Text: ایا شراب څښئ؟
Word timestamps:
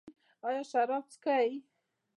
ایا 0.47 0.61
شراب 0.69 1.03
څښئ؟ 1.13 1.49